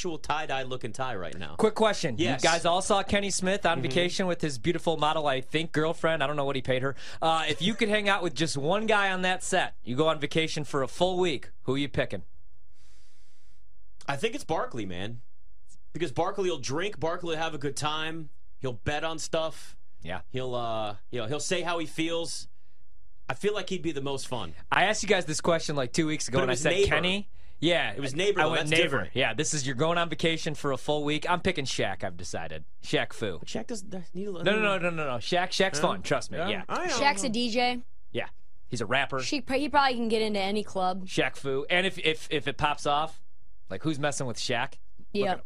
actual 0.00 0.16
tie 0.16 0.46
dye 0.46 0.62
looking 0.62 0.94
tie 0.94 1.14
right 1.14 1.38
now. 1.38 1.56
Quick 1.58 1.74
question. 1.74 2.14
Yes. 2.16 2.42
You 2.42 2.48
guys 2.48 2.64
all 2.64 2.80
saw 2.80 3.02
Kenny 3.02 3.28
Smith 3.28 3.66
on 3.66 3.82
vacation 3.82 4.26
with 4.26 4.40
his 4.40 4.56
beautiful 4.56 4.96
model, 4.96 5.26
I 5.26 5.42
think, 5.42 5.72
girlfriend. 5.72 6.22
I 6.22 6.26
don't 6.26 6.36
know 6.36 6.46
what 6.46 6.56
he 6.56 6.62
paid 6.62 6.80
her. 6.80 6.96
Uh, 7.20 7.44
if 7.46 7.60
you 7.60 7.74
could 7.74 7.90
hang 7.90 8.08
out 8.08 8.22
with 8.22 8.34
just 8.34 8.56
one 8.56 8.86
guy 8.86 9.12
on 9.12 9.20
that 9.22 9.44
set, 9.44 9.74
you 9.84 9.96
go 9.96 10.08
on 10.08 10.18
vacation 10.18 10.64
for 10.64 10.82
a 10.82 10.88
full 10.88 11.18
week, 11.18 11.50
who 11.64 11.74
are 11.74 11.78
you 11.78 11.86
picking? 11.86 12.22
I 14.08 14.16
think 14.16 14.34
it's 14.34 14.42
Barkley, 14.42 14.86
man, 14.86 15.20
because 15.92 16.12
Barkley 16.12 16.48
will 16.48 16.56
drink. 16.56 16.98
Barkley 16.98 17.34
will 17.34 17.42
have 17.42 17.52
a 17.52 17.58
good 17.58 17.76
time. 17.76 18.30
He'll 18.58 18.72
bet 18.72 19.04
on 19.04 19.18
stuff. 19.18 19.76
Yeah. 20.02 20.20
He'll 20.30 20.54
uh, 20.54 20.96
you 21.10 21.20
know, 21.20 21.26
he'll 21.26 21.40
say 21.40 21.60
how 21.60 21.78
he 21.78 21.84
feels. 21.84 22.48
I 23.28 23.34
feel 23.34 23.52
like 23.52 23.68
he'd 23.68 23.82
be 23.82 23.92
the 23.92 24.00
most 24.00 24.28
fun. 24.28 24.54
I 24.72 24.84
asked 24.84 25.02
you 25.02 25.10
guys 25.10 25.26
this 25.26 25.42
question 25.42 25.76
like 25.76 25.92
two 25.92 26.06
weeks 26.06 26.26
ago, 26.26 26.40
and 26.40 26.50
I 26.50 26.54
said 26.54 26.70
neighbor. 26.70 26.86
Kenny. 26.88 27.28
Yeah, 27.60 27.92
It 27.92 28.00
was 28.00 28.14
neighbor, 28.14 28.40
I 28.40 28.46
went 28.46 28.60
That's 28.60 28.70
neighbor. 28.70 28.82
different. 28.82 29.10
Yeah, 29.14 29.34
this 29.34 29.52
is 29.52 29.66
you're 29.66 29.76
going 29.76 29.98
on 29.98 30.08
vacation 30.08 30.54
for 30.54 30.72
a 30.72 30.78
full 30.78 31.04
week. 31.04 31.28
I'm 31.28 31.40
picking 31.40 31.66
Shaq. 31.66 32.02
I've 32.02 32.16
decided 32.16 32.64
Shaq 32.82 33.12
Fu. 33.12 33.38
Shaq 33.44 33.66
doesn't 33.66 33.92
need 34.14 34.28
a 34.28 34.30
little. 34.30 34.44
No, 34.44 34.56
no, 34.58 34.78
no, 34.78 34.78
no, 34.78 34.90
no, 34.90 35.04
no. 35.04 35.16
Shaq. 35.18 35.48
Shaq's 35.50 35.78
fun. 35.78 36.00
Trust 36.02 36.30
me. 36.30 36.38
Yeah, 36.38 36.62
I 36.68 36.86
know. 36.86 36.92
Shaq's 36.94 37.22
a 37.24 37.28
DJ. 37.28 37.82
yeah. 38.12 38.26
He's 38.68 38.80
a 38.80 38.86
rapper. 38.86 39.18
She, 39.20 39.42
he 39.52 39.68
probably 39.68 39.94
can 39.96 40.08
get 40.08 40.22
into 40.22 40.38
any 40.40 40.62
club. 40.62 41.04
Shaq 41.06 41.36
Fu. 41.36 41.66
And 41.68 41.86
if 41.86 41.98
if 41.98 42.28
if 42.30 42.46
it 42.48 42.56
pops 42.56 42.86
off, 42.86 43.20
like 43.68 43.82
who's 43.82 43.98
messing 43.98 44.26
with 44.26 44.38
Shaq? 44.38 44.74
Yeah. 45.12 45.36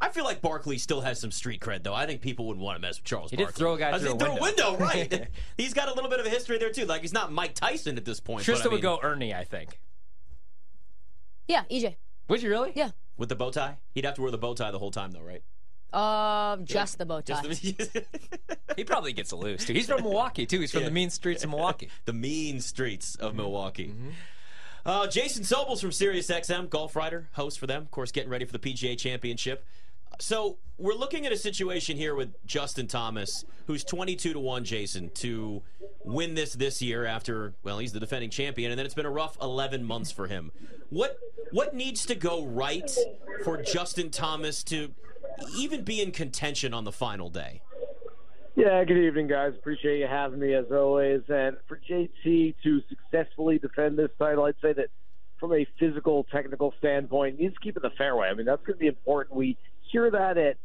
I 0.00 0.08
feel 0.08 0.24
like 0.24 0.40
Barkley 0.40 0.78
still 0.78 1.02
has 1.02 1.20
some 1.20 1.30
street 1.30 1.60
cred, 1.60 1.84
though. 1.84 1.94
I 1.94 2.06
think 2.06 2.22
people 2.22 2.46
wouldn't 2.48 2.64
want 2.64 2.74
to 2.76 2.80
mess 2.80 2.98
with 2.98 3.04
Charles. 3.04 3.30
He 3.30 3.36
did 3.36 3.44
Barkley. 3.44 3.58
throw 3.60 3.74
a 3.74 3.78
guy 3.78 3.90
I 3.90 3.92
was 3.92 4.02
through 4.02 4.14
a 4.14 4.40
window. 4.40 4.76
right? 4.76 5.28
he's 5.56 5.74
got 5.74 5.88
a 5.88 5.94
little 5.94 6.10
bit 6.10 6.18
of 6.18 6.26
a 6.26 6.28
history 6.30 6.58
there 6.58 6.70
too. 6.72 6.86
Like 6.86 7.02
he's 7.02 7.12
not 7.12 7.30
Mike 7.30 7.54
Tyson 7.54 7.96
at 7.98 8.04
this 8.04 8.18
point. 8.18 8.44
but 8.44 8.52
Trista 8.56 8.62
I 8.64 8.68
would 8.68 8.72
mean, 8.76 8.80
go 8.82 8.98
Ernie, 9.00 9.32
I 9.32 9.44
think. 9.44 9.78
Yeah, 11.52 11.64
EJ. 11.70 11.96
Would 12.28 12.42
you 12.42 12.50
really? 12.50 12.72
Yeah. 12.74 12.90
with 13.18 13.28
the 13.28 13.36
bow 13.36 13.50
tie. 13.50 13.76
He'd 13.94 14.04
have 14.04 14.14
to 14.14 14.22
wear 14.22 14.30
the 14.30 14.38
bow 14.38 14.54
tie 14.54 14.70
the 14.70 14.78
whole 14.78 14.90
time, 14.90 15.10
though, 15.12 15.20
right? 15.20 15.42
Uh, 15.92 16.56
just 16.64 16.96
the 16.98 17.04
bow 17.04 17.20
tie. 17.20 17.42
Just 17.42 17.62
the, 17.62 18.04
He 18.76 18.84
probably 18.84 19.12
gets 19.12 19.32
a 19.32 19.36
loose 19.36 19.66
too. 19.66 19.74
He's 19.74 19.86
from 19.86 20.02
Milwaukee 20.02 20.46
too. 20.46 20.60
He's 20.60 20.72
from 20.72 20.80
Yeah. 20.82 20.88
the 20.92 20.94
mean 20.94 21.10
streets 21.10 21.44
of 21.44 21.50
Milwaukee. 21.50 21.88
the 22.06 22.14
mean 22.14 22.60
streets 22.60 23.16
Mm-hmm. 23.16 23.26
of 23.26 23.34
Milwaukee. 23.34 23.94
Uh, 24.86 25.06
Jason 25.06 25.44
Sobels 25.44 25.80
from 25.80 25.90
SiriusXM, 25.90 26.70
golf 26.70 26.96
writer, 26.96 27.28
host 27.32 27.58
for 27.60 27.66
them. 27.66 27.82
Of 27.82 27.90
course, 27.90 28.10
getting 28.10 28.30
ready 28.30 28.44
for 28.46 28.52
the 28.52 28.58
PGA 28.58 28.98
Championship. 28.98 29.64
So 30.18 30.58
we're 30.78 30.94
looking 30.94 31.26
at 31.26 31.32
a 31.32 31.36
situation 31.36 31.96
here 31.96 32.14
with 32.14 32.34
Justin 32.46 32.86
Thomas, 32.86 33.44
who's 33.66 33.84
22 33.84 34.34
to 34.34 34.40
one, 34.40 34.64
Jason, 34.64 35.10
to 35.14 35.62
win 36.04 36.34
this 36.34 36.52
this 36.54 36.82
year. 36.82 37.04
After 37.04 37.54
well, 37.62 37.78
he's 37.78 37.92
the 37.92 38.00
defending 38.00 38.30
champion, 38.30 38.70
and 38.70 38.78
then 38.78 38.86
it's 38.86 38.94
been 38.94 39.06
a 39.06 39.10
rough 39.10 39.36
11 39.40 39.84
months 39.84 40.10
for 40.10 40.26
him. 40.26 40.52
What 40.90 41.18
what 41.50 41.74
needs 41.74 42.06
to 42.06 42.14
go 42.14 42.44
right 42.44 42.90
for 43.44 43.62
Justin 43.62 44.10
Thomas 44.10 44.62
to 44.64 44.92
even 45.56 45.82
be 45.82 46.00
in 46.00 46.12
contention 46.12 46.74
on 46.74 46.84
the 46.84 46.92
final 46.92 47.30
day? 47.30 47.62
Yeah, 48.54 48.84
good 48.84 48.98
evening, 48.98 49.28
guys. 49.28 49.54
Appreciate 49.58 49.98
you 49.98 50.06
having 50.06 50.38
me 50.38 50.52
as 50.52 50.66
always. 50.70 51.22
And 51.28 51.56
for 51.66 51.80
JT 51.88 52.54
to 52.62 52.82
successfully 52.88 53.58
defend 53.58 53.98
this 53.98 54.10
title, 54.18 54.44
I'd 54.44 54.56
say 54.60 54.74
that 54.74 54.88
from 55.40 55.54
a 55.54 55.66
physical, 55.78 56.24
technical 56.30 56.74
standpoint, 56.78 57.36
he 57.38 57.44
needs 57.44 57.54
to 57.54 57.60
keep 57.60 57.76
in 57.76 57.82
the 57.82 57.90
fairway. 57.96 58.28
I 58.28 58.34
mean, 58.34 58.44
that's 58.44 58.62
going 58.64 58.76
to 58.76 58.80
be 58.80 58.88
important. 58.88 59.36
We 59.36 59.56
hear 59.92 60.10
that 60.10 60.38
at 60.38 60.56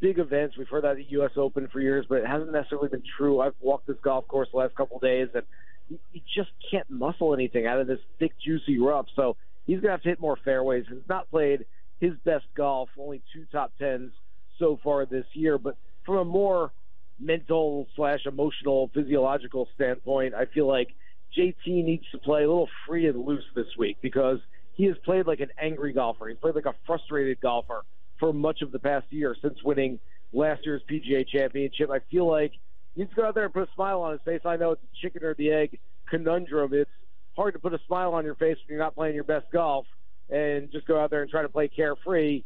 big 0.00 0.18
events. 0.18 0.56
We've 0.56 0.68
heard 0.68 0.84
that 0.84 0.98
at 0.98 1.10
U.S. 1.10 1.32
Open 1.36 1.68
for 1.72 1.80
years, 1.80 2.06
but 2.08 2.18
it 2.18 2.26
hasn't 2.26 2.52
necessarily 2.52 2.88
been 2.88 3.02
true. 3.16 3.40
I've 3.40 3.54
walked 3.60 3.86
this 3.86 3.96
golf 4.02 4.28
course 4.28 4.48
the 4.52 4.58
last 4.58 4.74
couple 4.76 4.96
of 4.96 5.02
days, 5.02 5.28
and 5.34 5.42
you 5.88 6.20
just 6.36 6.50
can't 6.70 6.88
muscle 6.90 7.34
anything 7.34 7.66
out 7.66 7.80
of 7.80 7.86
this 7.86 7.98
thick, 8.18 8.32
juicy 8.44 8.78
rough. 8.78 9.06
So 9.16 9.36
he's 9.66 9.76
going 9.76 9.88
to 9.88 9.92
have 9.92 10.02
to 10.02 10.08
hit 10.10 10.20
more 10.20 10.38
fairways. 10.44 10.84
He's 10.88 10.98
not 11.08 11.30
played 11.30 11.64
his 11.98 12.12
best 12.24 12.44
golf, 12.56 12.88
only 12.98 13.22
two 13.32 13.46
top 13.50 13.72
tens 13.78 14.12
so 14.58 14.78
far 14.84 15.06
this 15.06 15.24
year. 15.32 15.58
But 15.58 15.76
from 16.04 16.16
a 16.16 16.24
more 16.24 16.72
mental 17.18 17.86
slash 17.96 18.20
emotional 18.26 18.90
physiological 18.94 19.68
standpoint, 19.74 20.34
I 20.34 20.44
feel 20.46 20.68
like 20.68 20.88
JT 21.36 21.66
needs 21.66 22.04
to 22.12 22.18
play 22.18 22.44
a 22.44 22.48
little 22.48 22.68
free 22.86 23.08
and 23.08 23.24
loose 23.24 23.44
this 23.56 23.66
week 23.76 23.98
because 24.00 24.38
he 24.74 24.84
has 24.84 24.96
played 25.04 25.26
like 25.26 25.40
an 25.40 25.50
angry 25.60 25.92
golfer. 25.92 26.28
He's 26.28 26.38
played 26.38 26.54
like 26.54 26.66
a 26.66 26.74
frustrated 26.86 27.40
golfer 27.40 27.82
for 28.18 28.32
much 28.32 28.62
of 28.62 28.72
the 28.72 28.78
past 28.78 29.06
year 29.10 29.36
since 29.40 29.62
winning 29.62 29.98
last 30.32 30.64
year's 30.64 30.82
PGA 30.90 31.26
championship. 31.26 31.90
I 31.90 32.00
feel 32.10 32.28
like 32.28 32.52
he 32.94 33.02
needs 33.02 33.10
to 33.10 33.16
go 33.16 33.26
out 33.26 33.34
there 33.34 33.44
and 33.44 33.52
put 33.52 33.62
a 33.62 33.72
smile 33.74 34.02
on 34.02 34.12
his 34.12 34.20
face. 34.24 34.40
I 34.44 34.56
know 34.56 34.72
it's 34.72 34.82
a 34.82 35.06
chicken 35.06 35.24
or 35.24 35.34
the 35.34 35.50
egg 35.50 35.78
conundrum. 36.10 36.74
It's 36.74 36.90
hard 37.36 37.54
to 37.54 37.60
put 37.60 37.74
a 37.74 37.80
smile 37.86 38.14
on 38.14 38.24
your 38.24 38.34
face 38.34 38.56
when 38.66 38.76
you're 38.76 38.78
not 38.78 38.94
playing 38.94 39.14
your 39.14 39.24
best 39.24 39.46
golf 39.52 39.86
and 40.30 40.70
just 40.70 40.86
go 40.86 41.00
out 41.00 41.10
there 41.10 41.22
and 41.22 41.30
try 41.30 41.42
to 41.42 41.48
play 41.48 41.68
carefree. 41.68 42.42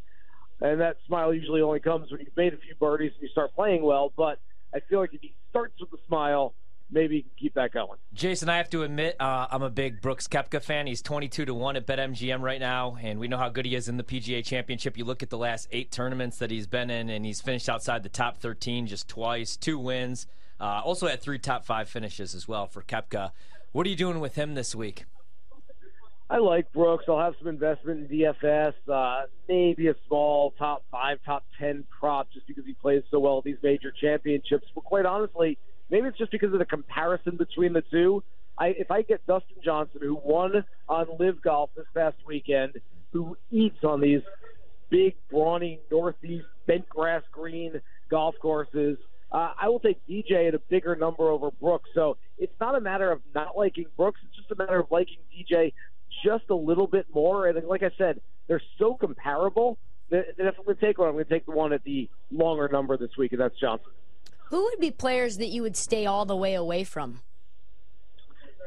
And 0.61 0.79
that 0.79 0.97
smile 1.07 1.33
usually 1.33 1.61
only 1.61 1.79
comes 1.79 2.11
when 2.11 2.21
you've 2.21 2.37
made 2.37 2.53
a 2.53 2.57
few 2.57 2.75
birdies 2.75 3.11
and 3.15 3.23
you 3.23 3.29
start 3.29 3.53
playing 3.55 3.83
well. 3.83 4.13
But 4.15 4.39
I 4.73 4.79
feel 4.89 4.99
like 4.99 5.13
if 5.13 5.21
he 5.21 5.35
starts 5.49 5.73
with 5.79 5.91
a 5.93 6.01
smile, 6.07 6.53
maybe 6.93 7.25
keep 7.37 7.55
that 7.55 7.73
going. 7.73 7.97
Jason, 8.13 8.49
I 8.49 8.57
have 8.57 8.69
to 8.69 8.83
admit, 8.83 9.15
uh, 9.19 9.47
I'm 9.49 9.63
a 9.63 9.69
big 9.69 10.01
Brooks 10.01 10.27
Koepka 10.27 10.61
fan. 10.61 10.87
He's 10.87 11.01
22 11.01 11.45
to 11.45 11.53
one 11.53 11.75
at 11.75 11.87
BetMGM 11.87 12.41
right 12.41 12.59
now, 12.59 12.97
and 13.01 13.19
we 13.19 13.27
know 13.27 13.37
how 13.37 13.49
good 13.49 13.65
he 13.65 13.75
is 13.75 13.89
in 13.89 13.97
the 13.97 14.03
PGA 14.03 14.45
Championship. 14.45 14.97
You 14.97 15.05
look 15.05 15.23
at 15.23 15.29
the 15.29 15.37
last 15.37 15.67
eight 15.71 15.91
tournaments 15.91 16.37
that 16.37 16.51
he's 16.51 16.67
been 16.67 16.89
in, 16.89 17.09
and 17.09 17.25
he's 17.25 17.41
finished 17.41 17.67
outside 17.67 18.03
the 18.03 18.09
top 18.09 18.37
13 18.37 18.87
just 18.87 19.07
twice, 19.07 19.57
two 19.57 19.79
wins. 19.79 20.27
Uh, 20.59 20.81
also 20.83 21.07
had 21.07 21.21
three 21.21 21.39
top 21.39 21.65
five 21.65 21.89
finishes 21.89 22.35
as 22.35 22.47
well 22.47 22.67
for 22.67 22.81
Koepka. 22.83 23.31
What 23.71 23.87
are 23.87 23.89
you 23.89 23.95
doing 23.95 24.19
with 24.19 24.35
him 24.35 24.53
this 24.53 24.75
week? 24.75 25.05
I 26.29 26.37
like 26.37 26.71
Brooks. 26.71 27.05
I'll 27.07 27.19
have 27.19 27.35
some 27.37 27.47
investment 27.47 28.09
in 28.09 28.17
DFS. 28.17 28.73
Uh, 28.91 29.25
maybe 29.47 29.87
a 29.87 29.95
small 30.07 30.51
top 30.57 30.83
five, 30.89 31.19
top 31.25 31.43
ten 31.59 31.83
prop 31.99 32.31
just 32.31 32.47
because 32.47 32.65
he 32.65 32.73
plays 32.73 33.03
so 33.11 33.19
well 33.19 33.39
at 33.39 33.43
these 33.43 33.57
major 33.61 33.91
championships. 33.91 34.67
But 34.73 34.83
quite 34.83 35.05
honestly, 35.05 35.57
maybe 35.93 36.07
it's 36.07 36.17
just 36.17 36.31
because 36.31 36.51
of 36.51 36.59
the 36.59 36.65
comparison 36.65 37.37
between 37.37 37.71
the 37.71 37.83
two. 37.91 38.23
I, 38.57 38.69
if 38.69 38.89
I 38.89 39.03
get 39.03 39.25
Dustin 39.27 39.57
Johnson, 39.63 40.01
who 40.01 40.19
won 40.21 40.65
on 40.89 41.05
LIV 41.19 41.43
Golf 41.43 41.69
this 41.77 41.85
past 41.95 42.17
weekend, 42.25 42.81
who 43.11 43.37
eats 43.51 43.77
on 43.83 44.01
these 44.01 44.21
big, 44.89 45.13
brawny, 45.29 45.79
northeast, 45.91 46.45
bent 46.65 46.89
grass 46.89 47.21
green 47.31 47.79
golf 48.09 48.33
courses, 48.41 48.97
uh, 49.31 49.53
I 49.59 49.69
will 49.69 49.79
take 49.79 49.99
DJ 50.07 50.47
at 50.47 50.55
a 50.55 50.59
bigger 50.59 50.95
number 50.95 51.29
over 51.29 51.51
Brooks. 51.51 51.89
So 51.93 52.17
it's 52.39 52.53
not 52.59 52.75
a 52.75 52.81
matter 52.81 53.11
of 53.11 53.21
not 53.35 53.55
liking 53.55 53.85
Brooks. 53.95 54.19
It's 54.27 54.35
just 54.35 54.51
a 54.51 54.55
matter 54.55 54.79
of 54.79 54.87
liking 54.89 55.17
DJ 55.31 55.73
just 56.25 56.45
a 56.49 56.55
little 56.55 56.87
bit 56.87 57.05
more. 57.13 57.47
And 57.47 57.67
like 57.67 57.83
I 57.83 57.91
said, 57.99 58.19
they're 58.47 58.61
so 58.79 58.95
comparable 58.95 59.77
that, 60.09 60.37
that 60.37 60.47
if 60.47 60.55
I'm 60.57 60.65
going 60.65 60.77
to 60.77 60.85
take 60.85 60.97
one, 60.97 61.07
I'm 61.09 61.13
going 61.13 61.25
to 61.25 61.29
take 61.29 61.45
the 61.45 61.51
one 61.51 61.71
at 61.71 61.83
the 61.83 62.09
longer 62.31 62.67
number 62.71 62.97
this 62.97 63.11
week, 63.15 63.31
and 63.31 63.41
that's 63.41 63.59
Johnson. 63.59 63.91
Who 64.53 64.65
would 64.65 64.79
be 64.79 64.91
players 64.91 65.37
that 65.37 65.47
you 65.47 65.63
would 65.63 65.75
stay 65.75 66.05
all 66.05 66.25
the 66.25 66.35
way 66.35 66.53
away 66.53 66.83
from? 66.83 67.21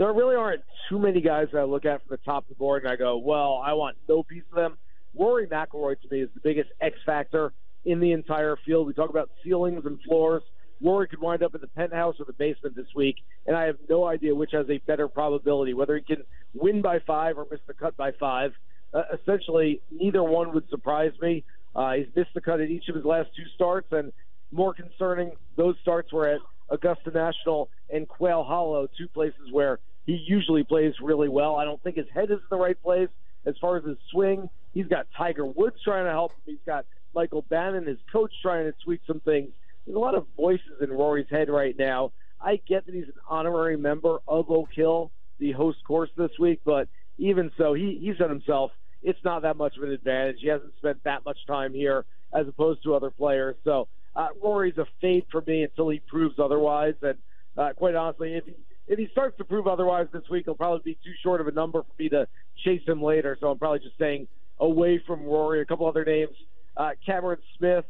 There 0.00 0.12
really 0.12 0.34
aren't 0.34 0.64
too 0.88 0.98
many 0.98 1.20
guys 1.20 1.46
that 1.52 1.60
I 1.60 1.62
look 1.62 1.84
at 1.84 2.00
from 2.04 2.16
the 2.16 2.24
top 2.24 2.42
of 2.42 2.48
the 2.48 2.54
board 2.56 2.82
and 2.82 2.90
I 2.90 2.96
go, 2.96 3.18
well, 3.18 3.62
I 3.64 3.72
want 3.74 3.96
no 4.08 4.24
piece 4.24 4.42
of 4.50 4.56
them. 4.56 4.78
Rory 5.16 5.46
McIlroy 5.46 5.94
to 6.00 6.08
me 6.10 6.22
is 6.22 6.28
the 6.34 6.40
biggest 6.40 6.70
X 6.80 6.96
factor 7.06 7.52
in 7.84 8.00
the 8.00 8.10
entire 8.10 8.56
field. 8.66 8.88
We 8.88 8.94
talk 8.94 9.10
about 9.10 9.30
ceilings 9.44 9.86
and 9.86 10.00
floors. 10.02 10.42
Rory 10.82 11.06
could 11.06 11.20
wind 11.20 11.44
up 11.44 11.54
in 11.54 11.60
the 11.60 11.68
penthouse 11.68 12.16
or 12.18 12.24
the 12.24 12.32
basement 12.32 12.74
this 12.74 12.92
week, 12.96 13.18
and 13.46 13.54
I 13.54 13.66
have 13.66 13.76
no 13.88 14.06
idea 14.06 14.34
which 14.34 14.50
has 14.54 14.68
a 14.68 14.78
better 14.88 15.06
probability, 15.06 15.72
whether 15.72 15.96
he 15.96 16.02
can 16.02 16.24
win 16.52 16.82
by 16.82 16.98
five 16.98 17.38
or 17.38 17.46
miss 17.48 17.60
the 17.68 17.74
cut 17.74 17.96
by 17.96 18.10
five. 18.10 18.54
Uh, 18.92 19.02
essentially, 19.14 19.80
neither 19.92 20.24
one 20.24 20.52
would 20.52 20.68
surprise 20.68 21.12
me. 21.22 21.44
Uh, 21.76 21.92
he's 21.92 22.08
missed 22.16 22.34
the 22.34 22.40
cut 22.40 22.60
at 22.60 22.70
each 22.70 22.88
of 22.88 22.96
his 22.96 23.04
last 23.04 23.28
two 23.36 23.44
starts, 23.54 23.86
and 23.92 24.12
more 24.52 24.74
concerning, 24.74 25.32
those 25.56 25.76
starts 25.82 26.12
were 26.12 26.28
at 26.28 26.40
Augusta 26.70 27.10
National 27.10 27.68
and 27.90 28.08
Quail 28.08 28.44
Hollow, 28.44 28.88
two 28.98 29.08
places 29.08 29.52
where 29.52 29.78
he 30.04 30.24
usually 30.26 30.64
plays 30.64 30.94
really 31.00 31.28
well. 31.28 31.56
I 31.56 31.64
don't 31.64 31.82
think 31.82 31.96
his 31.96 32.06
head 32.12 32.30
is 32.30 32.38
in 32.38 32.46
the 32.50 32.56
right 32.56 32.80
place 32.82 33.08
as 33.44 33.54
far 33.60 33.76
as 33.76 33.84
his 33.84 33.96
swing. 34.10 34.48
He's 34.72 34.86
got 34.86 35.06
Tiger 35.16 35.46
Woods 35.46 35.76
trying 35.84 36.04
to 36.04 36.10
help 36.10 36.32
him. 36.32 36.42
He's 36.46 36.64
got 36.66 36.86
Michael 37.14 37.44
Bannon, 37.48 37.86
his 37.86 37.98
coach, 38.12 38.32
trying 38.42 38.64
to 38.64 38.74
tweak 38.84 39.00
some 39.06 39.20
things. 39.20 39.50
There's 39.86 39.96
a 39.96 40.00
lot 40.00 40.14
of 40.14 40.26
voices 40.36 40.80
in 40.80 40.90
Rory's 40.90 41.28
head 41.30 41.48
right 41.48 41.76
now. 41.78 42.12
I 42.40 42.60
get 42.68 42.86
that 42.86 42.94
he's 42.94 43.04
an 43.04 43.14
honorary 43.28 43.76
member 43.76 44.18
of 44.28 44.50
Oak 44.50 44.68
Hill, 44.74 45.10
the 45.38 45.52
host 45.52 45.78
course 45.86 46.10
this 46.16 46.32
week, 46.38 46.60
but 46.64 46.88
even 47.18 47.50
so, 47.56 47.72
he, 47.72 47.98
he 48.00 48.12
said 48.18 48.28
himself, 48.28 48.72
it's 49.02 49.18
not 49.24 49.42
that 49.42 49.56
much 49.56 49.76
of 49.76 49.82
an 49.82 49.92
advantage. 49.92 50.38
He 50.40 50.48
hasn't 50.48 50.72
spent 50.78 51.02
that 51.04 51.24
much 51.24 51.38
time 51.46 51.72
here 51.72 52.04
as 52.34 52.46
opposed 52.48 52.82
to 52.84 52.94
other 52.94 53.10
players. 53.10 53.56
So 53.64 53.88
uh, 54.14 54.28
Rory's 54.42 54.78
a 54.78 54.86
fade 55.00 55.26
for 55.30 55.42
me 55.46 55.62
until 55.62 55.88
he 55.88 56.00
proves 56.00 56.38
otherwise. 56.38 56.94
And 57.02 57.16
uh, 57.56 57.72
quite 57.76 57.94
honestly, 57.94 58.34
if 58.34 58.44
he 58.44 58.54
if 58.88 59.00
he 59.00 59.08
starts 59.10 59.36
to 59.38 59.44
prove 59.44 59.66
otherwise 59.66 60.06
this 60.12 60.22
week, 60.30 60.44
he'll 60.44 60.54
probably 60.54 60.92
be 60.92 60.98
too 61.04 61.12
short 61.22 61.40
of 61.40 61.48
a 61.48 61.52
number 61.52 61.82
for 61.82 62.02
me 62.02 62.08
to 62.10 62.28
chase 62.64 62.82
him 62.86 63.02
later. 63.02 63.36
So 63.40 63.48
I'm 63.48 63.58
probably 63.58 63.80
just 63.80 63.96
staying 63.96 64.28
away 64.60 65.02
from 65.04 65.24
Rory. 65.24 65.60
A 65.60 65.64
couple 65.64 65.86
other 65.88 66.04
names: 66.04 66.36
uh, 66.76 66.90
Cameron 67.04 67.38
Smith. 67.58 67.84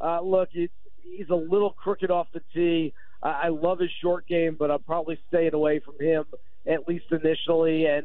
Uh, 0.00 0.20
look, 0.20 0.50
he, 0.52 0.68
he's 1.02 1.30
a 1.30 1.34
little 1.34 1.70
crooked 1.70 2.10
off 2.10 2.26
the 2.34 2.42
tee. 2.52 2.92
I 3.22 3.48
love 3.48 3.78
his 3.78 3.90
short 4.02 4.26
game, 4.26 4.56
but 4.58 4.72
I'm 4.72 4.82
probably 4.82 5.16
staying 5.28 5.54
away 5.54 5.78
from 5.78 5.94
him 6.00 6.24
at 6.66 6.88
least 6.88 7.04
initially. 7.10 7.86
And 7.86 8.04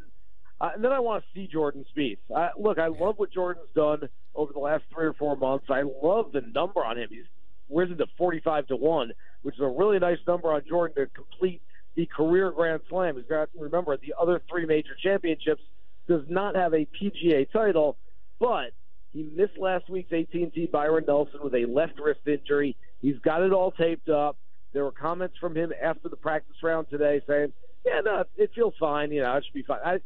Uh, 0.60 0.72
and 0.74 0.84
then 0.84 0.92
I 0.92 1.00
want 1.00 1.24
to 1.24 1.40
see 1.40 1.48
Jordan 1.48 1.86
Spieth. 1.96 2.18
Uh, 2.36 2.50
look, 2.58 2.80
I 2.80 2.88
love 2.88 3.16
what 3.18 3.32
Jordan's 3.32 3.70
done 3.76 4.10
over 4.34 4.54
the 4.54 4.60
last 4.60 4.84
three 4.94 5.06
or 5.06 5.14
four 5.14 5.36
months. 5.36 5.66
I 5.70 5.84
love 5.84 6.32
the 6.32 6.42
number 6.42 6.84
on 6.84 6.98
him. 6.98 7.10
He's 7.12 7.26
risen 7.70 7.98
to 7.98 8.08
45 8.18 8.68
to 8.68 8.76
1, 8.76 9.12
which 9.44 9.56
is 9.56 9.62
a 9.62 9.68
really 9.68 10.00
nice 10.00 10.18
number 10.28 10.52
on 10.52 10.62
Jordan 10.68 11.06
to 11.06 11.12
complete 11.14 11.62
the 11.96 12.08
career 12.08 12.52
Grand 12.52 12.82
Slam. 12.90 13.18
He's 13.18 13.26
got, 13.26 13.50
remember, 13.58 13.98
the 13.98 14.14
other 14.20 14.42
three 14.50 14.66
major 14.66 14.96
championships 15.02 15.62
does 16.08 16.24
not 16.30 16.56
have 16.56 16.74
a 16.74 16.88
PGA 17.00 17.52
title, 17.52 17.98
but 18.40 18.72
he 19.14 19.30
missed 19.36 19.58
last 19.58 19.90
week's 19.90 20.12
AT&T 20.12 20.70
Byron 20.72 21.06
Nelson 21.08 21.40
with 21.44 21.54
a 21.56 21.66
left 21.66 22.00
wrist 22.00 22.22
injury. 22.26 22.76
He's 23.02 23.18
got 23.20 23.42
it 23.42 23.52
all 23.52 23.72
taped 23.72 24.10
up. 24.10 24.38
There 24.74 24.84
were 24.84 24.92
comments 24.92 25.36
from 25.40 25.56
him 25.56 25.74
after 25.82 26.10
the 26.10 26.16
practice 26.16 26.56
round 26.62 26.90
today 26.90 27.22
saying, 27.28 27.54
"Yeah, 27.86 28.02
no, 28.02 28.26
it 28.36 28.52
feels 28.54 28.76
fine. 28.80 29.12
You 29.12 29.22
know, 29.22 29.36
it 29.38 29.46
should 29.46 29.54
be 29.54 29.64
fine." 29.64 29.80
I, 29.84 30.00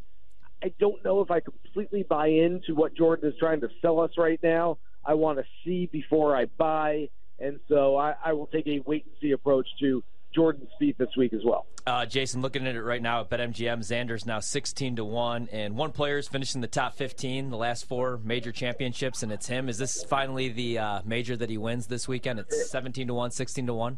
I 0.63 0.73
don't 0.79 1.03
know 1.03 1.21
if 1.21 1.31
I 1.31 1.39
completely 1.39 2.03
buy 2.03 2.27
into 2.27 2.75
what 2.75 2.95
Jordan 2.95 3.29
is 3.29 3.35
trying 3.39 3.61
to 3.61 3.69
sell 3.81 3.99
us 3.99 4.11
right 4.17 4.39
now. 4.43 4.77
I 5.03 5.15
want 5.15 5.39
to 5.39 5.45
see 5.65 5.87
before 5.91 6.35
I 6.35 6.45
buy, 6.45 7.09
and 7.39 7.59
so 7.67 7.97
I, 7.97 8.13
I 8.23 8.33
will 8.33 8.45
take 8.47 8.67
a 8.67 8.79
wait 8.85 9.05
and 9.05 9.13
see 9.19 9.31
approach 9.31 9.67
to 9.79 10.03
Jordan 10.33 10.67
Spieth 10.79 10.97
this 10.97 11.09
week 11.17 11.33
as 11.33 11.41
well. 11.43 11.65
Uh, 11.87 12.05
Jason, 12.05 12.43
looking 12.43 12.67
at 12.67 12.75
it 12.75 12.83
right 12.83 13.01
now 13.01 13.21
at 13.21 13.29
BetMGM, 13.29 13.79
Xander's 13.79 14.27
now 14.27 14.39
16 14.39 14.97
to 14.97 15.03
one, 15.03 15.49
and 15.51 15.75
one 15.75 15.91
player 15.91 16.19
is 16.19 16.27
finishing 16.27 16.61
the 16.61 16.67
top 16.67 16.93
15 16.93 17.49
the 17.49 17.57
last 17.57 17.87
four 17.87 18.19
major 18.23 18.51
championships, 18.51 19.23
and 19.23 19.31
it's 19.31 19.47
him. 19.47 19.67
Is 19.67 19.79
this 19.79 20.03
finally 20.03 20.49
the 20.49 20.77
uh, 20.77 21.01
major 21.03 21.35
that 21.35 21.49
he 21.49 21.57
wins 21.57 21.87
this 21.87 22.07
weekend? 22.07 22.39
It's 22.39 22.69
17 22.69 23.07
to 23.07 23.13
one, 23.15 23.31
16 23.31 23.65
to 23.65 23.73
one. 23.73 23.97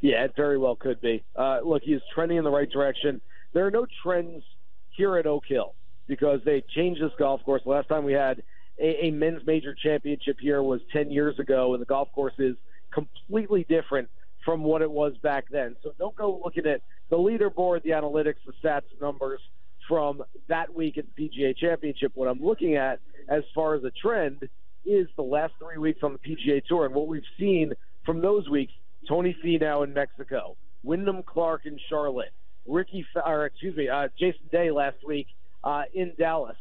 Yeah, 0.00 0.24
it 0.24 0.34
very 0.36 0.58
well 0.58 0.74
could 0.74 1.00
be. 1.00 1.22
Uh, 1.36 1.60
look, 1.64 1.84
he 1.84 1.92
is 1.92 2.02
trending 2.12 2.38
in 2.38 2.44
the 2.44 2.50
right 2.50 2.68
direction. 2.68 3.20
There 3.52 3.64
are 3.64 3.70
no 3.70 3.86
trends 4.02 4.42
here 4.90 5.16
at 5.16 5.26
Oak 5.26 5.44
Hill 5.46 5.76
because 6.06 6.40
they 6.44 6.62
changed 6.74 7.02
this 7.02 7.12
golf 7.18 7.42
course. 7.44 7.62
The 7.64 7.70
last 7.70 7.88
time 7.88 8.04
we 8.04 8.12
had 8.12 8.42
a, 8.78 9.06
a 9.06 9.10
men's 9.10 9.46
major 9.46 9.74
championship 9.74 10.38
here 10.40 10.62
was 10.62 10.80
10 10.92 11.10
years 11.10 11.38
ago, 11.38 11.74
and 11.74 11.80
the 11.80 11.86
golf 11.86 12.10
course 12.12 12.34
is 12.38 12.56
completely 12.92 13.64
different 13.68 14.08
from 14.44 14.62
what 14.62 14.82
it 14.82 14.90
was 14.90 15.16
back 15.22 15.44
then. 15.50 15.76
So 15.82 15.92
don't 15.98 16.16
go 16.16 16.40
looking 16.44 16.66
at 16.66 16.82
the 17.10 17.16
leaderboard, 17.16 17.82
the 17.82 17.90
analytics, 17.90 18.36
the 18.46 18.52
stats, 18.62 18.82
numbers 19.00 19.40
from 19.88 20.22
that 20.48 20.74
week 20.74 20.98
at 20.98 21.04
the 21.14 21.28
PGA 21.28 21.56
Championship. 21.56 22.12
What 22.14 22.28
I'm 22.28 22.42
looking 22.42 22.76
at 22.76 23.00
as 23.28 23.42
far 23.54 23.74
as 23.74 23.84
a 23.84 23.90
trend 23.90 24.48
is 24.84 25.06
the 25.16 25.22
last 25.22 25.54
three 25.58 25.78
weeks 25.78 26.00
on 26.02 26.12
the 26.12 26.18
PGA 26.18 26.64
Tour 26.64 26.86
and 26.86 26.94
what 26.94 27.06
we've 27.06 27.22
seen 27.38 27.72
from 28.04 28.20
those 28.20 28.48
weeks. 28.48 28.72
Tony 29.08 29.36
Finau 29.44 29.84
in 29.84 29.92
Mexico, 29.92 30.56
Wyndham 30.84 31.22
Clark 31.24 31.66
in 31.66 31.78
Charlotte, 31.88 32.32
Rickie, 32.66 33.04
or 33.26 33.46
excuse 33.46 33.76
me, 33.76 33.88
uh, 33.88 34.08
Jason 34.18 34.42
Day 34.52 34.70
last 34.70 34.98
week 35.06 35.26
uh, 35.64 35.82
in 35.94 36.12
Dallas. 36.18 36.56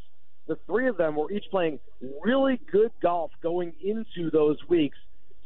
The 0.48 0.57
three 0.65 0.88
of 0.88 0.98
them 0.98 1.15
were 1.15 1.31
each 1.31 1.45
playing 1.51 1.80
really 2.24 2.59
good 2.71 2.92
golf 3.01 3.31
going 3.42 3.74
into 3.83 4.31
those 4.31 4.57
weeks, 4.68 4.98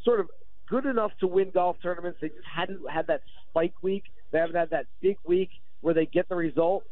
sort 0.04 0.20
of 0.20 0.30
good 0.68 0.86
enough 0.86 1.12
to 1.20 1.28
win 1.28 1.52
golf 1.54 1.78
tournaments. 1.82 2.20
They 2.22 2.30
just 2.30 2.42
hadn't 2.46 2.80
had 2.90 3.08
that 3.08 3.22
spike 3.50 3.74
week. 3.82 4.04
They 4.32 4.40
haven't 4.40 4.56
had 4.56 4.70
that 4.72 4.86
big 5.02 5.18
week 5.26 5.50
where 5.82 5.94
they 5.94 6.06
get 6.06 6.28
the 6.30 6.36
result, 6.36 6.84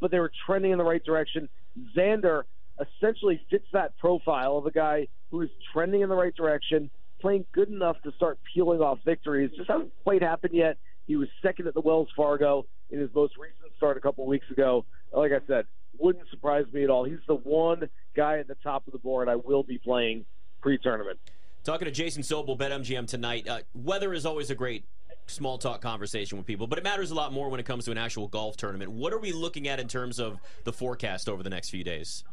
but 0.00 0.10
they 0.10 0.18
were 0.18 0.30
trending 0.46 0.70
in 0.72 0.78
the 0.78 0.84
right 0.84 1.04
direction. 1.04 1.48
Xander 1.96 2.42
essentially 2.80 3.40
fits 3.50 3.66
that 3.72 3.96
profile 3.98 4.58
of 4.58 4.66
a 4.66 4.70
guy 4.70 5.08
who 5.30 5.40
is 5.40 5.50
trending 5.72 6.02
in 6.02 6.08
the 6.08 6.14
right 6.14 6.34
direction, 6.34 6.90
playing 7.20 7.44
good 7.52 7.68
enough 7.68 7.96
to 8.02 8.12
start 8.12 8.38
peeling 8.54 8.80
off 8.80 8.98
victories. 9.04 9.50
Just 9.56 9.70
hasn't 9.70 9.92
quite 10.04 10.22
happened 10.22 10.54
yet. 10.54 10.76
He 11.06 11.16
was 11.16 11.28
second 11.42 11.66
at 11.66 11.74
the 11.74 11.80
Wells 11.80 12.08
Fargo 12.16 12.66
in 12.90 12.98
his 12.98 13.10
most 13.14 13.34
recent 13.36 13.72
start 13.76 13.96
a 13.96 14.00
couple 14.00 14.26
weeks 14.26 14.50
ago. 14.50 14.84
Like 15.12 15.32
I 15.32 15.40
said, 15.46 15.66
wouldn't 15.98 16.28
surprise 16.30 16.66
me 16.72 16.84
at 16.84 16.90
all. 16.90 17.04
He's 17.04 17.18
the 17.26 17.36
one 17.36 17.88
guy 18.14 18.38
at 18.38 18.48
the 18.48 18.56
top 18.56 18.86
of 18.86 18.92
the 18.92 18.98
board 18.98 19.28
I 19.28 19.36
will 19.36 19.62
be 19.62 19.78
playing 19.78 20.24
pre-tournament. 20.60 21.18
Talking 21.64 21.86
to 21.86 21.92
Jason 21.92 22.22
Sobel, 22.22 22.58
BetMGM 22.58 23.08
tonight. 23.08 23.48
Uh, 23.48 23.60
weather 23.74 24.12
is 24.12 24.26
always 24.26 24.50
a 24.50 24.54
great 24.54 24.84
small 25.26 25.58
talk 25.58 25.80
conversation 25.80 26.38
with 26.38 26.46
people, 26.46 26.66
but 26.66 26.78
it 26.78 26.84
matters 26.84 27.10
a 27.10 27.14
lot 27.14 27.32
more 27.32 27.48
when 27.48 27.58
it 27.58 27.66
comes 27.66 27.84
to 27.84 27.90
an 27.90 27.98
actual 27.98 28.28
golf 28.28 28.56
tournament. 28.56 28.90
What 28.90 29.12
are 29.12 29.18
we 29.18 29.32
looking 29.32 29.66
at 29.66 29.80
in 29.80 29.88
terms 29.88 30.20
of 30.20 30.38
the 30.64 30.72
forecast 30.72 31.28
over 31.28 31.42
the 31.42 31.50
next 31.50 31.70
few 31.70 31.82
days? 31.82 32.24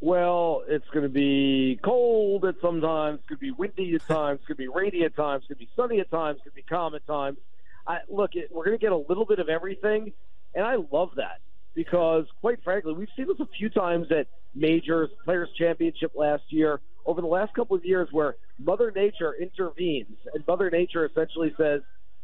Well, 0.00 0.62
it's 0.66 0.88
going 0.88 1.04
to 1.04 1.08
be 1.08 1.78
cold 1.82 2.44
at 2.44 2.56
some 2.60 2.80
times. 2.80 3.20
It's 3.20 3.28
going 3.28 3.38
to 3.38 3.40
be 3.40 3.50
windy 3.52 3.94
at 3.94 4.06
times. 4.06 4.40
It's 4.40 4.48
going 4.48 4.56
to 4.56 4.62
be 4.62 4.68
rainy 4.68 5.04
at 5.04 5.14
times. 5.14 5.42
It's 5.42 5.48
going 5.48 5.58
to 5.58 5.64
be 5.66 5.70
sunny 5.76 6.00
at 6.00 6.10
times. 6.10 6.36
It's 6.36 6.44
going 6.44 6.52
to 6.52 6.56
be 6.56 6.62
calm 6.62 6.94
at 6.94 7.06
times. 7.06 7.38
I, 7.86 7.98
look, 8.08 8.30
it, 8.34 8.48
we're 8.52 8.64
going 8.64 8.78
to 8.78 8.82
get 8.82 8.92
a 8.92 9.02
little 9.08 9.24
bit 9.24 9.38
of 9.38 9.48
everything, 9.48 10.12
and 10.54 10.64
I 10.64 10.76
love 10.92 11.10
that 11.16 11.40
because, 11.74 12.24
quite 12.40 12.62
frankly, 12.62 12.92
we've 12.92 13.08
seen 13.16 13.26
this 13.26 13.40
a 13.40 13.48
few 13.58 13.68
times 13.70 14.06
at 14.10 14.26
majors, 14.54 15.10
Players 15.24 15.48
Championship 15.58 16.12
last 16.14 16.44
year, 16.48 16.80
over 17.06 17.20
the 17.20 17.26
last 17.26 17.52
couple 17.54 17.76
of 17.76 17.84
years, 17.84 18.08
where 18.12 18.36
Mother 18.58 18.92
Nature 18.94 19.34
intervenes, 19.40 20.16
and 20.34 20.44
Mother 20.46 20.70
Nature 20.70 21.04
essentially 21.06 21.52
says, 21.56 21.80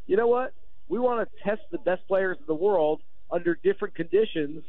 "You 0.07 0.17
know 0.17 0.29
what? 0.29 0.53
We 0.89 0.99
want 0.99 1.29
to 1.29 1.45
test 1.45 1.63
the 1.73 1.79
best 1.79 2.07
players 2.07 2.37
in 2.39 2.45
the 2.47 2.55
world 2.55 3.01
under 3.31 3.59
different 3.65 3.95
conditions." 3.95 4.63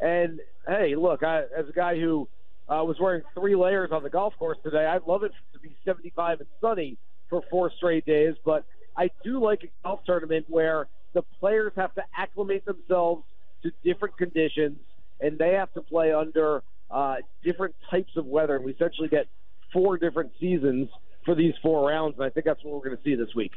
And 0.00 0.40
hey, 0.68 0.96
look, 0.96 1.22
I, 1.22 1.44
as 1.56 1.66
a 1.68 1.72
guy 1.72 1.98
who 1.98 2.28
uh, 2.68 2.84
was 2.84 2.96
wearing 3.00 3.22
three 3.34 3.54
layers 3.54 3.90
on 3.90 4.02
the 4.02 4.10
golf 4.10 4.34
course 4.38 4.58
today, 4.62 4.84
I'd 4.84 5.06
love 5.06 5.22
it 5.22 5.32
to 5.54 5.58
be 5.58 5.76
75 5.84 6.40
and 6.40 6.48
sunny 6.60 6.98
for 7.30 7.42
four 7.50 7.70
straight 7.76 8.04
days, 8.04 8.34
but 8.44 8.64
I 8.96 9.10
do 9.24 9.42
like 9.42 9.64
a 9.64 9.68
golf 9.82 10.00
tournament 10.04 10.46
where 10.48 10.88
the 11.14 11.22
players 11.40 11.72
have 11.76 11.94
to 11.94 12.02
acclimate 12.16 12.64
themselves 12.64 13.24
to 13.62 13.70
different 13.82 14.16
conditions 14.16 14.78
and 15.20 15.38
they 15.38 15.52
have 15.52 15.72
to 15.74 15.80
play 15.80 16.12
under 16.12 16.62
uh, 16.90 17.16
different 17.42 17.74
types 17.90 18.12
of 18.16 18.26
weather. 18.26 18.56
And 18.56 18.64
we 18.64 18.72
essentially 18.72 19.08
get 19.08 19.26
four 19.72 19.96
different 19.96 20.32
seasons 20.40 20.88
for 21.24 21.34
these 21.34 21.54
four 21.62 21.88
rounds, 21.88 22.16
and 22.16 22.24
I 22.24 22.30
think 22.30 22.44
that's 22.44 22.62
what 22.62 22.74
we're 22.74 22.88
going 22.88 22.96
to 22.96 23.02
see 23.02 23.14
this 23.14 23.34
week. 23.34 23.52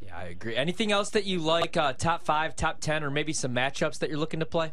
Yeah, 0.00 0.16
I 0.16 0.24
agree. 0.24 0.56
Anything 0.56 0.92
else 0.92 1.10
that 1.10 1.24
you 1.24 1.38
like? 1.38 1.76
Uh, 1.76 1.92
top 1.92 2.22
five, 2.22 2.54
top 2.54 2.80
ten, 2.80 3.02
or 3.02 3.10
maybe 3.10 3.32
some 3.32 3.54
matchups 3.54 3.98
that 3.98 4.10
you're 4.10 4.18
looking 4.18 4.40
to 4.40 4.46
play? 4.46 4.72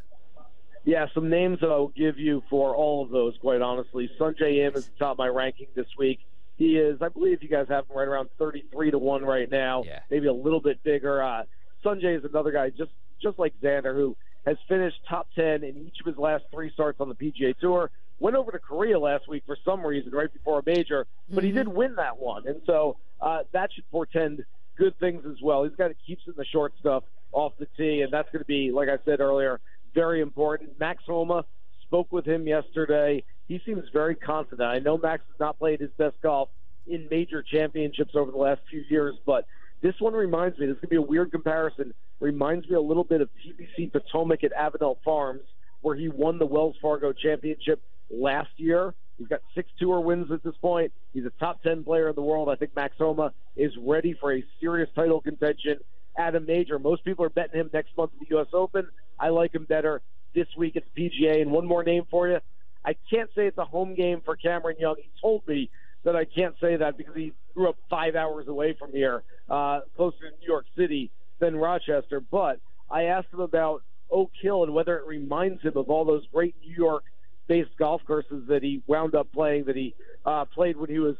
Yeah, 0.83 1.07
some 1.13 1.29
names 1.29 1.61
that 1.61 1.69
I'll 1.69 1.87
give 1.87 2.19
you 2.19 2.43
for 2.49 2.75
all 2.75 3.03
of 3.03 3.09
those. 3.09 3.35
Quite 3.41 3.61
honestly, 3.61 4.09
Sungjae 4.19 4.67
Im 4.67 4.75
is 4.75 4.85
the 4.85 4.91
top 4.99 5.13
of 5.13 5.17
my 5.17 5.27
ranking 5.27 5.67
this 5.75 5.87
week. 5.97 6.19
He 6.57 6.77
is, 6.77 7.01
I 7.01 7.09
believe, 7.09 7.43
you 7.43 7.49
guys 7.49 7.67
have 7.69 7.85
him 7.89 7.97
right 7.97 8.07
around 8.07 8.29
33 8.39 8.91
to 8.91 8.97
one 8.97 9.23
right 9.23 9.49
now. 9.49 9.83
Yeah. 9.85 9.99
Maybe 10.09 10.27
a 10.27 10.33
little 10.33 10.61
bit 10.61 10.81
bigger. 10.83 11.21
Uh, 11.21 11.43
Sungjae 11.83 12.17
is 12.17 12.23
another 12.25 12.51
guy, 12.51 12.69
just 12.69 12.91
just 13.21 13.37
like 13.39 13.53
Xander, 13.61 13.93
who 13.93 14.15
has 14.45 14.57
finished 14.67 14.97
top 15.09 15.27
10 15.35 15.63
in 15.63 15.85
each 15.87 15.99
of 15.99 16.05
his 16.05 16.17
last 16.17 16.43
three 16.51 16.71
starts 16.71 16.99
on 17.01 17.09
the 17.09 17.15
PGA 17.15 17.57
Tour. 17.57 17.89
Went 18.19 18.35
over 18.35 18.51
to 18.51 18.59
Korea 18.59 18.97
last 18.99 19.27
week 19.27 19.43
for 19.45 19.57
some 19.65 19.85
reason, 19.85 20.11
right 20.11 20.31
before 20.31 20.59
a 20.59 20.63
major, 20.65 21.05
but 21.29 21.43
he 21.43 21.51
did 21.51 21.67
win 21.67 21.95
that 21.95 22.17
one, 22.17 22.47
and 22.47 22.61
so 22.65 22.97
uh, 23.19 23.39
that 23.51 23.73
should 23.73 23.89
portend 23.91 24.45
good 24.77 24.97
things 24.99 25.23
as 25.25 25.41
well. 25.41 25.63
He's 25.63 25.75
got 25.75 25.89
to 25.89 25.95
keep 26.05 26.19
in 26.25 26.33
the 26.37 26.45
short 26.45 26.73
stuff 26.79 27.03
off 27.33 27.53
the 27.59 27.67
tee, 27.77 28.01
and 28.01 28.13
that's 28.13 28.29
going 28.31 28.39
to 28.41 28.47
be, 28.47 28.71
like 28.71 28.87
I 28.87 28.97
said 29.03 29.19
earlier, 29.19 29.59
very 29.93 30.21
important. 30.21 30.79
Max 30.79 31.03
Homa 31.05 31.45
spoke 31.81 32.11
with 32.11 32.25
him 32.25 32.47
yesterday. 32.47 33.23
He 33.47 33.61
seems 33.65 33.83
very 33.93 34.15
confident. 34.15 34.67
I 34.67 34.79
know 34.79 34.97
Max 34.97 35.23
has 35.27 35.39
not 35.39 35.59
played 35.59 35.79
his 35.79 35.91
best 35.97 36.15
golf 36.23 36.49
in 36.87 37.07
major 37.09 37.43
championships 37.43 38.15
over 38.15 38.31
the 38.31 38.37
last 38.37 38.61
few 38.69 38.83
years, 38.89 39.15
but 39.25 39.45
this 39.81 39.95
one 39.99 40.13
reminds 40.13 40.57
me. 40.57 40.67
This 40.67 40.77
could 40.79 40.89
be 40.89 40.95
a 40.95 41.01
weird 41.01 41.31
comparison. 41.31 41.93
Reminds 42.19 42.67
me 42.67 42.75
a 42.75 42.81
little 42.81 43.03
bit 43.03 43.21
of 43.21 43.29
TPC 43.45 43.91
Potomac 43.91 44.43
at 44.43 44.51
Avenel 44.53 44.97
Farms, 45.03 45.41
where 45.81 45.95
he 45.95 46.09
won 46.09 46.39
the 46.39 46.45
Wells 46.45 46.75
Fargo 46.81 47.11
Championship 47.11 47.81
last 48.09 48.49
year. 48.57 48.93
He's 49.17 49.27
got 49.27 49.41
six 49.53 49.69
tour 49.79 49.99
wins 49.99 50.31
at 50.31 50.43
this 50.43 50.55
point. 50.61 50.91
He's 51.13 51.25
a 51.25 51.31
top 51.39 51.61
10 51.63 51.83
player 51.83 52.09
in 52.09 52.15
the 52.15 52.21
world. 52.21 52.49
I 52.49 52.55
think 52.55 52.75
Max 52.75 52.95
Homa 52.97 53.33
is 53.55 53.71
ready 53.79 54.13
for 54.19 54.33
a 54.33 54.43
serious 54.59 54.89
title 54.95 55.21
contention 55.21 55.77
at 56.17 56.35
a 56.35 56.39
major. 56.39 56.79
Most 56.79 57.05
people 57.05 57.23
are 57.25 57.29
betting 57.29 57.59
him 57.59 57.69
next 57.73 57.95
month 57.97 58.11
at 58.13 58.27
the 58.27 58.35
U.S. 58.35 58.47
Open. 58.53 58.87
I 59.19 59.29
like 59.29 59.53
him 59.53 59.65
better 59.65 60.01
this 60.33 60.47
week 60.57 60.75
at 60.75 60.83
the 60.93 61.09
PGA. 61.09 61.41
And 61.41 61.51
one 61.51 61.65
more 61.65 61.83
name 61.83 62.03
for 62.09 62.27
you. 62.27 62.39
I 62.85 62.95
can't 63.09 63.29
say 63.35 63.47
it's 63.47 63.57
a 63.57 63.65
home 63.65 63.95
game 63.95 64.21
for 64.23 64.35
Cameron 64.35 64.77
Young. 64.79 64.95
He 64.97 65.09
told 65.19 65.47
me 65.47 65.69
that 66.03 66.15
I 66.15 66.25
can't 66.25 66.55
say 66.61 66.75
that 66.75 66.97
because 66.97 67.15
he 67.15 67.33
grew 67.55 67.69
up 67.69 67.77
five 67.89 68.15
hours 68.15 68.47
away 68.47 68.75
from 68.77 68.91
here, 68.91 69.23
uh, 69.49 69.81
closer 69.95 70.29
to 70.29 70.37
New 70.39 70.47
York 70.47 70.65
City 70.77 71.11
than 71.39 71.55
Rochester. 71.55 72.19
But 72.19 72.59
I 72.89 73.05
asked 73.05 73.33
him 73.33 73.39
about 73.39 73.81
Oak 74.11 74.31
Hill 74.39 74.63
and 74.63 74.73
whether 74.73 74.97
it 74.97 75.07
reminds 75.07 75.63
him 75.63 75.73
of 75.75 75.89
all 75.89 76.05
those 76.05 76.23
great 76.31 76.55
New 76.61 76.75
York 76.75 77.03
based 77.47 77.71
golf 77.77 78.01
courses 78.05 78.43
that 78.47 78.61
he 78.61 78.81
wound 78.87 79.15
up 79.15 79.31
playing 79.33 79.65
that 79.65 79.75
he 79.75 79.95
uh, 80.25 80.45
played 80.45 80.77
when 80.77 80.89
he 80.89 80.99
was 80.99 81.15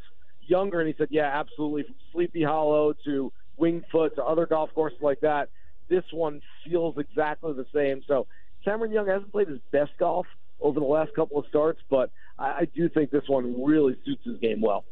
younger. 0.46 0.80
And 0.80 0.88
he 0.88 0.94
said, 0.96 1.08
yeah, 1.10 1.30
absolutely. 1.32 1.82
From 1.82 1.94
Sleepy 2.12 2.42
Hollow 2.44 2.94
to 3.04 3.32
Winged 3.56 3.84
Foot 3.90 4.14
to 4.16 4.24
other 4.24 4.46
golf 4.46 4.70
courses 4.74 4.98
like 5.02 5.20
that, 5.20 5.48
this 5.88 6.04
one 6.12 6.40
feels 6.64 6.96
exactly 6.98 7.52
the 7.52 7.66
same. 7.74 8.02
So 8.06 8.26
Cameron 8.64 8.92
Young 8.92 9.08
hasn't 9.08 9.32
played 9.32 9.48
his 9.48 9.60
best 9.72 9.92
golf 9.98 10.26
over 10.60 10.80
the 10.80 10.86
last 10.86 11.14
couple 11.14 11.38
of 11.38 11.46
starts, 11.48 11.80
but 11.90 12.10
I, 12.38 12.44
I 12.44 12.68
do 12.74 12.88
think 12.88 13.10
this 13.10 13.24
one 13.28 13.62
really 13.64 13.96
suits 14.04 14.24
his 14.24 14.38
game 14.38 14.60
well. 14.60 14.84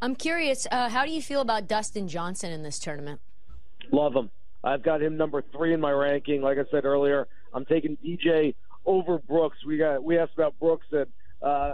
I'm 0.00 0.14
curious, 0.14 0.66
uh, 0.70 0.88
how 0.88 1.04
do 1.04 1.10
you 1.10 1.20
feel 1.20 1.40
about 1.40 1.66
Dustin 1.66 2.06
Johnson 2.06 2.52
in 2.52 2.62
this 2.62 2.78
tournament? 2.78 3.20
Love 3.90 4.14
him. 4.14 4.30
I've 4.62 4.82
got 4.82 5.02
him 5.02 5.16
number 5.16 5.42
three 5.52 5.72
in 5.72 5.80
my 5.80 5.90
ranking. 5.90 6.42
Like 6.42 6.58
I 6.58 6.64
said 6.70 6.84
earlier, 6.84 7.26
I'm 7.52 7.64
taking 7.64 7.96
DJ 7.96 8.54
over 8.84 9.18
Brooks. 9.18 9.58
We 9.66 9.78
got 9.78 10.02
we 10.02 10.18
asked 10.18 10.34
about 10.34 10.58
Brooks, 10.58 10.86
and 10.92 11.06
uh, 11.42 11.72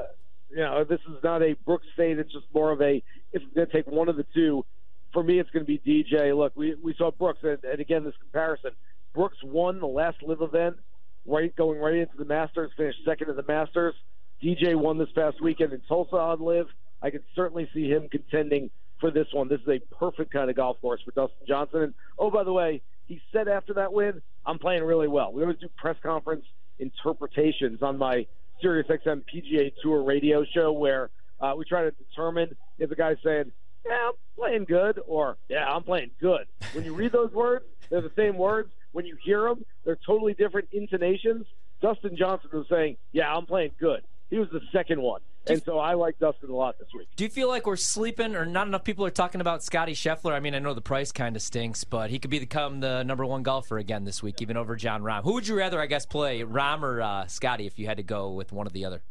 you 0.51 0.59
know 0.59 0.85
this 0.85 1.01
is 1.09 1.23
not 1.23 1.43
a 1.43 1.55
Brooks 1.65 1.87
fade. 1.97 2.19
It's 2.19 2.33
just 2.33 2.47
more 2.55 2.73
of 2.73 2.81
a 2.81 2.97
if 3.33 3.43
it's 3.43 3.55
going 3.55 3.67
to 3.67 3.73
take 3.73 3.87
one 3.87 4.09
of 4.09 4.17
the 4.17 4.27
two. 4.35 4.65
For 5.13 5.23
me, 5.23 5.39
it's 5.39 5.51
going 5.51 5.65
to 5.65 5.79
be 5.79 5.79
DJ. 5.79 6.37
Look, 6.37 6.53
we 6.57 6.75
we 6.83 6.95
saw 6.95 7.11
Brooks, 7.11 7.41
and, 7.43 7.63
and 7.65 7.81
again 7.81 8.05
this 8.05 8.15
comparison. 8.21 8.73
Brooks 9.15 9.39
won 9.45 9.79
the 9.81 9.87
last 9.87 10.23
LIV 10.23 10.43
event, 10.43 10.77
right 11.27 11.55
going 11.57 11.79
right 11.79 11.95
into 11.95 12.17
the 12.17 12.25
Masters, 12.25 12.71
finished 12.77 12.99
second 13.05 13.31
in 13.31 13.37
the 13.37 13.45
Masters. 13.47 13.95
DJ 14.43 14.75
won 14.75 14.99
this 14.99 15.09
past 15.15 15.41
weekend 15.41 15.73
in 15.73 15.81
Tulsa 15.89 16.17
on 16.17 16.41
LIV. 16.41 16.67
I 17.03 17.11
can 17.11 17.23
certainly 17.35 17.69
see 17.73 17.89
him 17.89 18.09
contending 18.11 18.71
for 19.01 19.11
this 19.11 19.27
one. 19.33 19.49
This 19.49 19.61
is 19.61 19.69
a 19.69 19.95
perfect 19.95 20.33
kind 20.33 20.51
of 20.51 20.57
golf 20.57 20.81
course 20.81 21.01
for 21.05 21.11
Dustin 21.13 21.47
Johnson. 21.47 21.83
And 21.83 21.95
oh, 22.19 22.31
by 22.31 22.45
the 22.45 22.53
way, 22.53 22.83
he 23.07 23.21
said 23.33 23.49
after 23.49 23.75
that 23.75 23.93
win, 23.93 24.23
"I'm 24.47 24.59
playing 24.59 24.83
really 24.85 25.09
well." 25.09 25.33
We 25.33 25.43
always 25.43 25.59
do 25.59 25.69
press 25.77 25.97
conference 26.03 26.45
interpretations 26.79 27.83
on 27.83 27.99
my 27.99 28.27
SiriusXM 28.63 29.25
PGA 29.33 29.73
Tour 29.83 30.03
radio 30.03 30.45
show 30.45 30.73
where 30.73 31.11
uh, 31.41 31.55
we 31.57 31.65
try 31.65 31.83
to 31.83 31.91
determine 31.91 32.57
if 32.79 32.89
the 32.89 32.97
guy's 32.97 33.17
saying, 33.25 33.53
"Yeah, 33.85 34.09
I'm 34.09 34.15
playing 34.37 34.65
good," 34.65 35.01
or 35.07 35.37
"Yeah, 35.49 35.69
I'm 35.69 35.83
playing 35.83 36.13
good." 36.21 36.47
When 36.73 36.85
you 36.85 36.95
read 36.95 37.13
those 37.13 37.33
words, 37.33 37.65
they're 37.91 38.01
the 38.01 38.13
same 38.17 38.37
words. 38.37 38.71
When 38.95 39.05
you 39.05 39.17
hear 39.23 39.43
them, 39.43 39.65
they're 39.85 39.99
totally 40.07 40.35
different 40.35 40.69
intonations. 40.73 41.47
Dustin 41.83 42.17
Johnson 42.17 42.51
was 42.53 42.67
saying, 42.71 42.97
"Yeah, 43.13 43.35
I'm 43.35 43.45
playing 43.45 43.73
good." 43.79 44.03
He 44.31 44.39
was 44.39 44.49
the 44.51 44.61
second 44.73 45.03
one. 45.03 45.21
And 45.47 45.63
so 45.63 45.79
I 45.79 45.93
like 45.95 46.19
Dustin 46.19 46.49
a 46.49 46.55
lot 46.55 46.79
this 46.79 46.89
week. 46.97 47.09
Do 47.17 47.25
you 47.25 47.29
feel 47.29 47.49
like 47.49 47.67
we're 47.67 47.77
sleeping 47.77 48.35
or 48.35 48.47
not 48.47 48.67
enough 48.67 48.83
people 48.83 49.05
are 49.05 49.11
talking 49.11 49.43
about 49.43 49.63
Scotty 49.63 49.93
Scheffler? 49.93 50.33
I 50.33 50.41
mean, 50.41 50.55
I 50.55 50.59
know 50.59 50.73
the 50.73 50.81
price 50.81 51.13
kind 51.13 51.37
of 51.37 51.43
stinks, 51.43 51.85
but 51.85 52.09
he 52.09 52.19
could 52.19 52.31
become 52.31 52.81
the 52.81 53.03
number 53.03 53.27
one 53.27 53.43
golfer 53.43 53.77
again 53.77 54.05
this 54.05 54.23
week, 54.23 54.41
even 54.41 54.57
over 54.57 54.75
Jon 54.75 55.03
Rahm. 55.03 55.23
Who 55.25 55.35
would 55.35 55.47
you 55.47 55.55
rather, 55.55 55.79
I 55.81 55.87
guess, 55.87 56.07
play, 56.07 56.41
Rahm 56.41 56.83
or 56.83 57.03
uh, 57.03 57.27
Scotty, 57.27 57.67
if 57.67 57.79
you 57.79 57.87
had 57.87 57.99
to 57.99 58.03
go 58.03 58.31
with 58.31 58.53
one 58.53 58.67
or 58.67 58.71
the 58.71 58.87
other? 58.87 59.03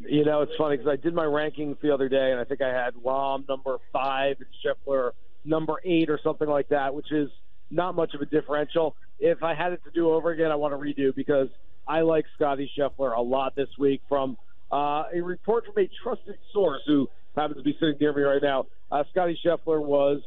You 0.00 0.24
know, 0.24 0.40
it's 0.40 0.56
funny 0.56 0.78
because 0.78 0.90
I 0.90 0.96
did 0.96 1.14
my 1.14 1.26
rankings 1.26 1.78
the 1.80 1.92
other 1.92 2.08
day, 2.08 2.30
and 2.30 2.40
I 2.40 2.44
think 2.44 2.62
I 2.62 2.68
had 2.68 2.94
Rahm 2.94 3.46
number 3.48 3.76
five 3.92 4.36
and 4.38 4.48
Scheffler 4.64 5.10
number 5.44 5.74
eight 5.84 6.08
or 6.08 6.18
something 6.22 6.48
like 6.48 6.68
that, 6.70 6.94
which 6.94 7.12
is 7.12 7.28
not 7.70 7.94
much 7.94 8.14
of 8.14 8.20
a 8.20 8.26
differential. 8.26 8.96
If 9.18 9.42
I 9.42 9.54
had 9.54 9.72
it 9.72 9.82
to 9.84 9.90
do 9.90 10.10
over 10.10 10.30
again, 10.30 10.50
I 10.50 10.56
want 10.56 10.72
to 10.72 10.78
redo 10.78 11.14
because 11.14 11.48
I 11.86 12.00
like 12.00 12.24
Scotty 12.34 12.70
Scheffler 12.76 13.16
a 13.16 13.20
lot 13.20 13.54
this 13.56 13.68
week 13.78 14.02
from 14.08 14.36
uh, 14.72 15.04
a 15.14 15.20
report 15.20 15.64
from 15.66 15.82
a 15.82 15.88
trusted 16.02 16.36
source 16.52 16.82
who 16.86 17.08
happens 17.36 17.58
to 17.58 17.62
be 17.62 17.76
sitting 17.78 17.96
near 18.00 18.12
me 18.12 18.22
right 18.22 18.42
now. 18.42 18.66
Uh, 18.90 19.04
Scotty 19.10 19.38
Scheffler 19.44 19.80
was 19.80 20.20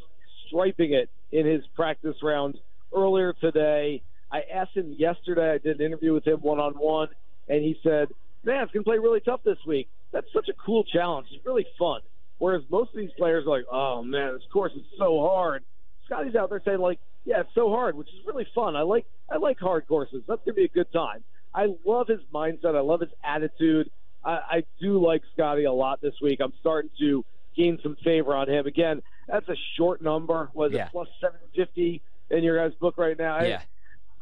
striping 0.48 0.94
it 0.94 1.10
in 1.32 1.46
his 1.46 1.62
practice 1.76 2.16
round 2.24 2.58
earlier 2.96 3.34
today. 3.34 4.02
I 4.32 4.42
asked 4.54 4.76
him 4.76 4.96
yesterday. 4.98 5.52
I 5.54 5.58
did 5.58 5.80
an 5.80 5.86
interview 5.86 6.14
with 6.14 6.26
him 6.26 6.40
one 6.42 6.60
on 6.60 6.74
one, 6.74 7.10
and 7.48 7.64
he 7.64 7.78
said, 7.84 8.10
"Man, 8.44 8.64
it's 8.64 8.72
going 8.72 8.84
to 8.84 8.90
play 8.90 9.00
really 9.00 9.20
tough 9.20 9.42
this 9.44 9.58
week. 9.66 9.90
That's 10.12 10.28
such 10.34 10.50
a 10.50 10.54
cool 10.54 10.84
challenge. 10.84 11.28
It's 11.32 11.46
really 11.46 11.66
fun." 11.78 12.02
Whereas 12.38 12.64
most 12.70 12.92
of 12.92 12.98
these 12.98 13.12
players 13.18 13.46
are 13.46 13.50
like, 13.50 13.66
"Oh 13.72 14.04
man, 14.04 14.34
this 14.34 14.44
course 14.52 14.74
is 14.74 14.86
so 14.98 15.20
hard." 15.22 15.64
Scotty's 16.10 16.36
out 16.36 16.50
there 16.50 16.62
saying 16.66 16.80
like, 16.80 17.00
"Yeah, 17.26 17.42
it's 17.42 17.54
so 17.56 17.70
hard, 17.70 17.96
which 17.96 18.08
is 18.10 18.26
really 18.26 18.48
fun. 18.56 18.76
I 18.76 18.82
like 18.82 19.06
I 19.30 19.38
like 19.38 19.60
hard 19.60 19.88
courses. 19.88 20.24
That's 20.28 20.40
going 20.46 20.54
to 20.56 20.62
be 20.62 20.66
a 20.66 20.70
good 20.70 20.92
time." 20.92 21.24
I 21.54 21.68
love 21.86 22.08
his 22.08 22.20
mindset. 22.34 22.76
I 22.76 22.82
love 22.82 23.02
his 23.02 23.10
attitude. 23.24 23.90
I, 24.24 24.32
I 24.32 24.64
do 24.80 25.04
like 25.04 25.24
Scotty 25.34 25.64
a 25.64 25.72
lot 25.72 26.02
this 26.02 26.14
week. 26.22 26.40
I'm 26.44 26.54
starting 26.60 26.92
to 27.00 27.24
gain 27.56 27.80
some 27.82 27.96
favor 28.04 28.36
on 28.36 28.48
him. 28.50 28.68
Again, 28.68 29.02
that's 29.28 29.48
a 29.50 29.56
short 29.78 30.02
number. 30.02 30.50
Was 30.54 30.72
Yeah. 30.72 30.86
it 30.88 30.92
plus 30.92 31.08
750 31.22 32.02
in 32.32 32.44
your 32.44 32.58
guys' 32.58 32.78
book 32.80 32.98
right 32.98 33.18
now? 33.18 33.36
I- 33.38 33.46
Yeah. 33.48 33.62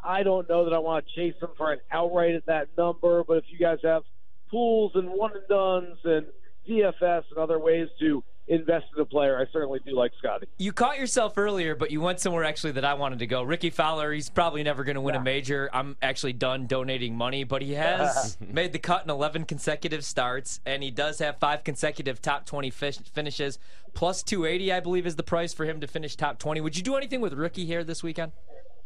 I 0.03 0.24
don't 0.24 0.48
know 0.48 0.63
that 0.65 0.74
I 0.74 0.77
want 0.79 1.06
to 1.06 1.13
chase 1.15 1.36
him 1.41 1.50
for 1.58 1.74
an 1.74 1.79
outright 1.91 2.36
at 2.36 2.46
that 2.46 2.70
number, 2.77 3.24
but 3.25 3.38
if 3.38 3.46
you 3.50 3.58
guys 3.58 3.79
have 3.84 4.03
pools 4.50 4.94
and 4.96 5.10
one 5.10 5.32
and 5.34 5.46
duns 5.50 5.98
and 6.06 6.27
DFS 6.65 7.24
and 7.29 7.38
other 7.39 7.60
ways 7.60 7.89
to 8.00 8.24
invest 8.47 8.85
in 8.95 9.01
a 9.01 9.05
player, 9.05 9.37
I 9.39 9.51
certainly 9.51 9.79
do 9.85 9.95
like 9.95 10.11
Scotty. 10.19 10.47
You 10.57 10.71
caught 10.71 10.97
yourself 10.97 11.37
earlier, 11.37 11.75
but 11.75 11.91
you 11.91 12.01
went 12.01 12.19
somewhere 12.19 12.43
actually 12.43 12.71
that 12.73 12.85
I 12.85 12.93
wanted 12.93 13.19
to 13.19 13.27
go. 13.27 13.43
Rickie 13.43 13.69
Fowler, 13.69 14.11
he's 14.13 14.29
probably 14.29 14.63
never 14.63 14.83
going 14.83 14.95
to 14.95 15.01
win 15.01 15.15
a 15.15 15.21
major. 15.21 15.69
I'm 15.73 15.97
actually 16.01 16.33
done 16.33 16.67
donating 16.67 17.15
money, 17.15 17.43
but 17.43 17.61
he 17.61 17.73
has 17.75 18.37
made 18.39 18.73
the 18.73 18.79
cut 18.79 19.03
in 19.03 19.09
11 19.09 19.45
consecutive 19.45 20.03
starts, 20.05 20.59
and 20.65 20.81
he 20.83 20.91
does 20.91 21.19
have 21.19 21.37
five 21.37 21.63
consecutive 21.63 22.21
top 22.21 22.45
20 22.45 22.69
fish- 22.69 22.99
finishes. 23.13 23.59
Plus 23.93 24.23
280, 24.23 24.71
I 24.73 24.79
believe, 24.79 25.07
is 25.07 25.15
the 25.15 25.23
price 25.23 25.53
for 25.53 25.65
him 25.65 25.81
to 25.81 25.87
finish 25.87 26.15
top 26.15 26.39
20. 26.39 26.61
Would 26.61 26.77
you 26.77 26.83
do 26.83 26.95
anything 26.95 27.19
with 27.21 27.33
Rickie 27.33 27.65
here 27.65 27.83
this 27.83 28.03
weekend? 28.03 28.31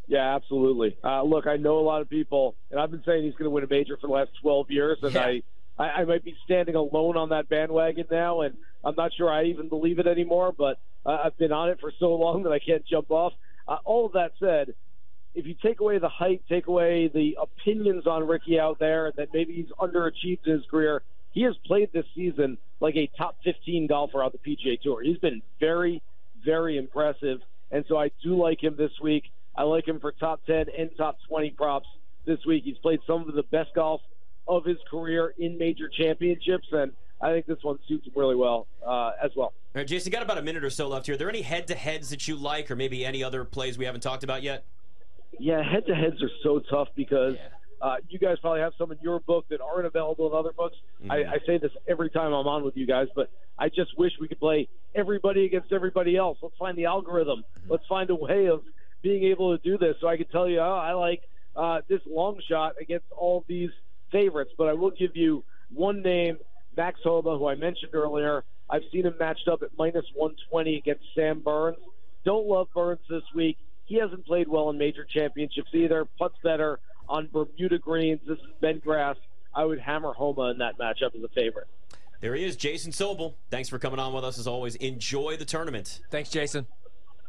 Yeah, 0.08 0.34
absolutely. 0.34 0.96
Uh, 1.04 1.22
look, 1.22 1.46
I 1.46 1.56
know 1.56 1.78
a 1.78 1.82
lot 1.86 2.00
of 2.02 2.10
people, 2.10 2.56
and 2.70 2.80
I've 2.80 2.90
been 2.90 3.02
saying 3.06 3.24
he's 3.24 3.34
going 3.34 3.44
to 3.44 3.50
win 3.50 3.62
a 3.62 3.68
major 3.68 3.96
for 4.00 4.08
the 4.08 4.12
last 4.12 4.30
12 4.42 4.70
years, 4.70 4.98
and 5.02 5.14
Yeah. 5.14 5.20
I, 5.24 5.42
I, 5.78 5.84
I 5.84 6.04
might 6.04 6.24
be 6.24 6.36
standing 6.44 6.74
alone 6.74 7.16
on 7.16 7.30
that 7.30 7.48
bandwagon 7.48 8.06
now, 8.10 8.42
and 8.42 8.54
I'm 8.84 8.94
not 8.96 9.12
sure 9.16 9.30
I 9.30 9.44
even 9.44 9.68
believe 9.68 9.98
it 9.98 10.06
anymore, 10.06 10.52
but 10.56 10.78
uh, 11.04 11.18
I've 11.24 11.36
been 11.38 11.52
on 11.52 11.70
it 11.70 11.78
for 11.80 11.92
so 11.98 12.14
long 12.14 12.42
that 12.44 12.52
I 12.52 12.58
can't 12.58 12.86
jump 12.86 13.10
off. 13.10 13.32
Uh, 13.66 13.76
all 13.84 14.06
of 14.06 14.12
that 14.12 14.32
said, 14.40 14.74
if 15.34 15.46
you 15.46 15.54
take 15.62 15.80
away 15.80 15.98
the 15.98 16.08
hype, 16.08 16.42
take 16.48 16.66
away 16.66 17.08
the 17.12 17.38
opinions 17.40 18.06
on 18.06 18.26
Rickie 18.26 18.60
out 18.60 18.78
there 18.78 19.12
that 19.16 19.28
maybe 19.32 19.54
he's 19.54 19.70
underachieved 19.80 20.46
in 20.46 20.52
his 20.52 20.62
career, 20.70 21.02
he 21.32 21.42
has 21.42 21.54
played 21.66 21.90
this 21.92 22.04
season 22.14 22.58
like 22.80 22.96
a 22.96 23.10
top 23.16 23.36
15 23.44 23.86
golfer 23.86 24.22
on 24.22 24.32
the 24.32 24.38
PGA 24.38 24.80
Tour. 24.80 25.02
He's 25.02 25.18
been 25.18 25.40
very, 25.58 26.02
very 26.44 26.76
impressive, 26.76 27.38
and 27.70 27.84
so 27.88 27.96
I 27.96 28.10
do 28.22 28.36
like 28.36 28.62
him 28.62 28.74
this 28.76 28.92
week. 29.02 29.24
I 29.56 29.62
like 29.62 29.88
him 29.88 30.00
for 30.00 30.12
top 30.12 30.44
10 30.46 30.66
and 30.76 30.90
top 30.96 31.16
20 31.28 31.50
props 31.50 31.86
this 32.26 32.38
week. 32.46 32.64
He's 32.64 32.78
played 32.78 33.00
some 33.06 33.28
of 33.28 33.34
the 33.34 33.42
best 33.44 33.70
golf 33.74 34.00
of 34.48 34.64
his 34.64 34.78
career 34.90 35.34
in 35.38 35.58
major 35.58 35.88
championships, 35.88 36.66
and 36.72 36.92
I 37.20 37.32
think 37.32 37.46
this 37.46 37.58
one 37.62 37.78
suits 37.86 38.06
him 38.06 38.12
really 38.16 38.36
well 38.36 38.66
uh, 38.86 39.12
as 39.22 39.30
well. 39.36 39.52
All 39.74 39.80
right, 39.80 39.86
Jason, 39.86 40.10
got 40.10 40.22
about 40.22 40.38
a 40.38 40.42
minute 40.42 40.64
or 40.64 40.70
so 40.70 40.88
left 40.88 41.06
here. 41.06 41.14
Are 41.14 41.18
there 41.18 41.28
any 41.28 41.42
head-to-heads 41.42 42.10
that 42.10 42.26
you 42.28 42.36
like, 42.36 42.70
or 42.70 42.76
maybe 42.76 43.04
any 43.04 43.22
other 43.22 43.44
plays 43.44 43.78
we 43.78 43.84
haven't 43.84 44.02
talked 44.02 44.24
about 44.24 44.42
yet? 44.42 44.64
Yeah, 45.38 45.62
head 45.62 45.86
to 45.86 45.94
heads 45.94 46.22
are 46.22 46.30
so 46.42 46.60
tough 46.70 46.88
because 46.94 47.36
uh, 47.80 47.96
you 48.08 48.18
guys 48.18 48.36
probably 48.40 48.60
have 48.60 48.74
some 48.76 48.92
in 48.92 48.98
your 49.02 49.20
book 49.20 49.46
that 49.48 49.60
aren't 49.60 49.86
available 49.86 50.28
in 50.30 50.36
other 50.36 50.52
books. 50.52 50.76
I, 51.08 51.16
I 51.24 51.38
say 51.46 51.58
this 51.58 51.72
every 51.88 52.10
time 52.10 52.32
I'm 52.32 52.46
on 52.46 52.64
with 52.64 52.76
you 52.76 52.86
guys, 52.86 53.08
but 53.16 53.30
I 53.58 53.68
just 53.68 53.96
wish 53.96 54.12
we 54.20 54.28
could 54.28 54.40
play 54.40 54.68
everybody 54.94 55.46
against 55.46 55.72
everybody 55.72 56.16
else. 56.16 56.38
Let's 56.42 56.56
find 56.58 56.76
the 56.76 56.84
algorithm. 56.84 57.44
Let's 57.68 57.86
find 57.88 58.10
a 58.10 58.14
way 58.14 58.46
of 58.46 58.62
being 59.02 59.24
able 59.24 59.56
to 59.56 59.62
do 59.62 59.78
this 59.78 59.96
so 60.00 60.06
I 60.06 60.16
can 60.16 60.26
tell 60.28 60.48
you, 60.48 60.60
oh, 60.60 60.74
I 60.74 60.92
like 60.92 61.22
uh, 61.56 61.80
this 61.88 62.00
long 62.06 62.40
shot 62.48 62.74
against 62.80 63.06
all 63.10 63.44
these 63.48 63.70
favorites. 64.12 64.52
But 64.56 64.68
I 64.68 64.74
will 64.74 64.92
give 64.92 65.16
you 65.16 65.42
one 65.72 66.02
name, 66.02 66.38
Max 66.76 67.00
Homa, 67.02 67.36
who 67.38 67.48
I 67.48 67.54
mentioned 67.56 67.94
earlier. 67.94 68.44
I've 68.70 68.82
seen 68.92 69.06
him 69.06 69.14
matched 69.18 69.48
up 69.48 69.62
at 69.62 69.70
minus 69.76 70.04
120 70.14 70.76
against 70.76 71.04
Sam 71.14 71.40
Burns. 71.40 71.78
Don't 72.24 72.46
love 72.46 72.68
Burns 72.74 73.00
this 73.10 73.24
week. 73.34 73.58
He 73.84 73.96
hasn't 73.96 74.24
played 74.26 74.48
well 74.48 74.70
in 74.70 74.78
major 74.78 75.04
championships 75.04 75.70
either. 75.74 76.06
Puts 76.18 76.36
better 76.42 76.78
on 77.08 77.28
Bermuda 77.32 77.78
greens. 77.78 78.20
This 78.26 78.38
is 78.38 78.44
bent 78.60 78.84
grass. 78.84 79.16
I 79.54 79.64
would 79.64 79.80
hammer 79.80 80.12
Homa 80.12 80.50
in 80.50 80.58
that 80.58 80.78
matchup 80.78 81.14
as 81.14 81.22
a 81.22 81.28
favorite. 81.34 81.66
There 82.20 82.34
he 82.34 82.44
is, 82.44 82.56
Jason 82.56 82.92
Sobel. 82.92 83.34
Thanks 83.50 83.68
for 83.68 83.78
coming 83.78 83.98
on 83.98 84.12
with 84.12 84.24
us 84.24 84.38
as 84.38 84.46
always. 84.46 84.76
Enjoy 84.76 85.36
the 85.36 85.44
tournament. 85.44 86.00
Thanks, 86.10 86.30
Jason. 86.30 86.66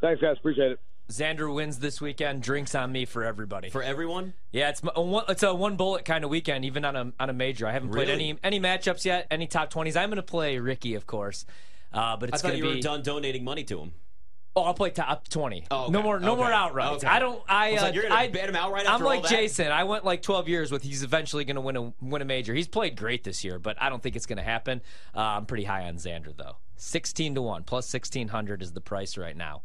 Thanks, 0.00 0.22
guys. 0.22 0.36
Appreciate 0.38 0.72
it. 0.72 0.80
Xander 1.10 1.52
wins 1.54 1.78
this 1.80 2.00
weekend. 2.00 2.42
Drinks 2.42 2.74
on 2.74 2.90
me 2.90 3.04
for 3.04 3.24
everybody. 3.24 3.68
For 3.70 3.82
everyone, 3.82 4.32
Yeah, 4.52 4.70
it's 4.70 4.82
a 4.94 5.02
one, 5.02 5.24
it's 5.28 5.42
a 5.42 5.54
one 5.54 5.76
bullet 5.76 6.04
kind 6.04 6.24
of 6.24 6.30
weekend, 6.30 6.64
even 6.64 6.84
on 6.84 6.96
a 6.96 7.12
on 7.20 7.30
a 7.30 7.34
major. 7.34 7.66
I 7.66 7.72
haven't 7.72 7.90
played 7.90 8.08
Really? 8.08 8.30
any 8.30 8.38
any 8.42 8.60
matchups 8.60 9.04
yet, 9.04 9.26
any 9.30 9.46
top 9.46 9.70
twenties. 9.70 9.96
I'm 9.96 10.08
going 10.08 10.16
to 10.16 10.22
play 10.22 10.58
Rickie, 10.58 10.94
of 10.94 11.06
course, 11.06 11.44
uh, 11.92 12.16
but 12.16 12.30
I 12.30 12.34
it's 12.34 12.42
thought 12.42 12.48
going 12.48 12.58
you 12.58 12.64
to 12.64 12.68
were 12.70 12.74
be. 12.76 12.80
done 12.80 13.02
donating 13.02 13.44
money 13.44 13.64
to 13.64 13.80
him. 13.80 13.92
Oh, 14.56 14.62
I'll 14.62 14.72
play 14.74 14.90
top 14.90 15.28
twenty. 15.28 15.64
Oh, 15.70 15.84
okay. 15.84 15.92
No 15.92 16.00
more, 16.02 16.20
no 16.20 16.32
Okay. 16.32 16.40
more 16.42 16.52
outright. 16.52 16.92
Okay. 16.92 17.06
I 17.08 17.18
don't. 17.18 17.42
I. 17.48 17.72
I 17.72 17.76
uh, 17.76 17.82
like, 17.82 17.94
you're 17.94 18.04
gonna 18.04 18.14
I, 18.14 18.28
bet 18.28 18.48
him 18.48 18.56
outright 18.56 18.88
I'm 18.88 19.02
like? 19.02 19.24
Jason. 19.24 19.70
I 19.72 19.82
went 19.84 20.04
like 20.04 20.22
12 20.22 20.48
years 20.48 20.70
with. 20.72 20.82
He's 20.84 21.02
eventually 21.02 21.44
going 21.44 21.56
to 21.56 21.60
win 21.60 21.76
a 21.76 21.92
win 22.00 22.22
a 22.22 22.24
major. 22.24 22.54
He's 22.54 22.68
played 22.68 22.96
great 22.96 23.24
this 23.24 23.42
year, 23.44 23.58
but 23.58 23.76
I 23.82 23.88
don't 23.88 24.00
think 24.02 24.14
it's 24.16 24.26
going 24.26 24.36
to 24.38 24.44
happen. 24.44 24.80
Uh, 25.14 25.20
I'm 25.20 25.46
pretty 25.46 25.64
high 25.64 25.84
on 25.86 25.96
Xander 25.96 26.34
though. 26.36 26.56
16 26.76 27.34
to 27.34 27.42
one 27.42 27.64
plus 27.64 27.92
1600 27.92 28.62
is 28.62 28.72
the 28.72 28.80
price 28.80 29.18
right 29.18 29.36
now. 29.36 29.62